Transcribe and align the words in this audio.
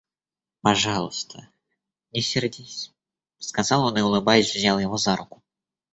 Пожалуйста, 0.61 1.47
не 2.11 2.21
сердись,— 2.21 2.91
сказал 3.37 3.83
он 3.85 3.95
и 3.99 4.01
улыбаясь 4.01 4.55
взял 4.55 4.79
его 4.79 4.97
за 4.97 5.15
руку. 5.15 5.43